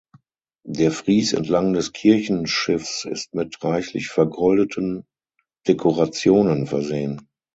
Der 0.67 0.89
Fries 0.91 1.31
entlang 1.33 1.73
des 1.73 1.93
Kirchenschiffs 1.93 3.05
ist 3.05 3.35
mit 3.35 3.63
reichlich 3.63 4.09
vergoldeten 4.09 5.05
Dekorationen 5.67 6.65
versehen. 6.65 7.29